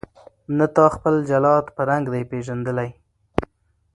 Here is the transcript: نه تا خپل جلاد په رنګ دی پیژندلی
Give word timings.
نه 0.57 0.65
تا 0.75 0.85
خپل 0.95 1.15
جلاد 1.29 1.65
په 1.75 1.81
رنګ 1.89 2.05
دی 2.13 2.23
پیژندلی 2.31 2.89